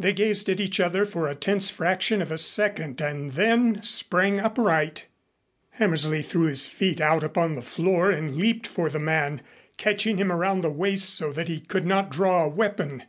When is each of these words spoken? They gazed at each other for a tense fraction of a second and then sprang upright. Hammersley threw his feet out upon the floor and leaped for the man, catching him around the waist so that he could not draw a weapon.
They 0.00 0.12
gazed 0.12 0.48
at 0.48 0.58
each 0.58 0.80
other 0.80 1.04
for 1.06 1.28
a 1.28 1.36
tense 1.36 1.70
fraction 1.70 2.20
of 2.20 2.32
a 2.32 2.38
second 2.38 3.00
and 3.00 3.34
then 3.34 3.84
sprang 3.84 4.40
upright. 4.40 5.04
Hammersley 5.74 6.22
threw 6.24 6.46
his 6.46 6.66
feet 6.66 7.00
out 7.00 7.22
upon 7.22 7.52
the 7.52 7.62
floor 7.62 8.10
and 8.10 8.34
leaped 8.34 8.66
for 8.66 8.90
the 8.90 8.98
man, 8.98 9.42
catching 9.76 10.16
him 10.16 10.32
around 10.32 10.62
the 10.62 10.70
waist 10.70 11.10
so 11.10 11.30
that 11.34 11.46
he 11.46 11.60
could 11.60 11.86
not 11.86 12.10
draw 12.10 12.42
a 12.42 12.48
weapon. 12.48 13.04